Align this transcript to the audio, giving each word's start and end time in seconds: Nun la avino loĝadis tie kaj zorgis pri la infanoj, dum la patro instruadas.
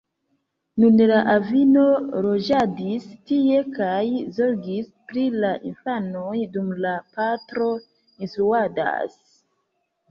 Nun 0.83 0.95
la 1.11 1.17
avino 1.33 1.83
loĝadis 2.27 3.05
tie 3.33 3.59
kaj 3.77 4.01
zorgis 4.39 4.91
pri 5.13 5.27
la 5.45 5.53
infanoj, 5.73 6.35
dum 6.59 6.75
la 6.89 6.99
patro 7.21 7.71
instruadas. 8.27 9.25